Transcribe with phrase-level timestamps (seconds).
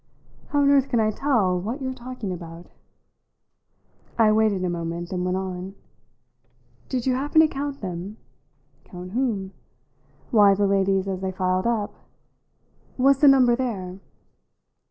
[0.47, 2.71] "How on earth can I tell what you're talking about?"
[4.17, 5.75] I waited a moment, then went on:
[6.89, 8.17] "Did you happen to count them?"
[8.83, 9.53] "Count whom?"
[10.31, 11.93] "Why, the ladies as they filed up.
[12.97, 13.99] Was the number there?"